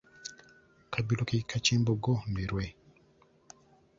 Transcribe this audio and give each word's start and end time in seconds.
Akabbiro 0.85 1.21
k’ekika 1.27 1.57
ky’Embogo 1.65 2.13
Ndeerwe. 2.29 2.65